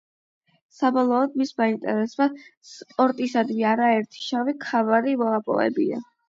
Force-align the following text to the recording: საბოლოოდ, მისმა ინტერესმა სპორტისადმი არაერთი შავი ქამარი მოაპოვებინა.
საბოლოოდ, 0.75 1.35
მისმა 1.41 1.67
ინტერესმა 1.71 2.27
სპორტისადმი 2.69 3.67
არაერთი 3.73 4.23
შავი 4.31 4.57
ქამარი 4.65 5.15
მოაპოვებინა. 5.23 6.03